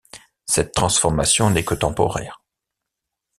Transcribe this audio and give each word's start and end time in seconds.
Cette 0.47 0.71
transformation 0.73 1.51
n'est 1.51 1.63
que 1.63 1.75
temporaire. 1.75 2.41